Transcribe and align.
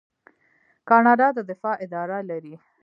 کاناډا 0.89 1.27
د 1.37 1.39
دفاع 1.51 1.75
اداره 1.85 2.17
لري. 2.29 2.55